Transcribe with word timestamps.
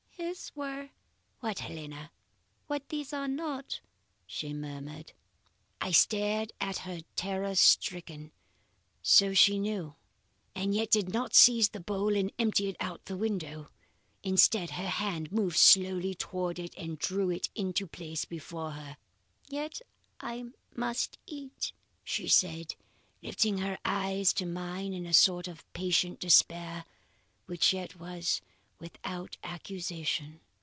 "'His 0.33 0.51
were' 0.55 0.91
"'What, 1.41 1.59
Helena?' 1.59 2.11
"'What 2.67 2.87
these 2.87 3.11
are 3.11 3.27
not,' 3.27 3.81
she 4.27 4.53
murmured. 4.53 5.13
"I 5.81 5.91
stared 5.91 6.53
at 6.61 6.77
her, 6.79 6.99
terror 7.15 7.55
stricken. 7.55 8.31
So 9.01 9.33
she 9.33 9.57
knew, 9.57 9.95
and 10.55 10.75
yet 10.75 10.91
did 10.91 11.11
not 11.11 11.33
seize 11.33 11.69
the 11.69 11.79
bowl 11.81 12.15
and 12.15 12.31
empty 12.37 12.69
it 12.69 12.77
out 12.79 12.99
of 12.99 13.05
the 13.05 13.17
window! 13.17 13.71
Instead, 14.23 14.69
her 14.71 14.87
hand 14.87 15.31
moved 15.31 15.57
slowly 15.57 16.13
towards 16.13 16.59
it 16.59 16.75
and 16.77 16.99
drew 16.99 17.29
it 17.31 17.49
into 17.55 17.87
place 17.87 18.23
before 18.23 18.71
her. 18.71 18.97
"'Yet 19.49 19.81
I 20.21 20.45
must 20.73 21.17
eat,' 21.25 21.73
she 22.03 22.27
said, 22.29 22.75
lifting 23.23 23.57
her 23.57 23.79
eyes 23.83 24.33
to 24.33 24.45
mine 24.45 24.93
in 24.93 25.07
a 25.07 25.13
sort 25.13 25.47
of 25.47 25.65
patient 25.73 26.19
despair, 26.19 26.85
which 27.47 27.73
yet 27.73 27.95
was 27.99 28.39
without 28.79 29.37
accusation. 29.43 30.39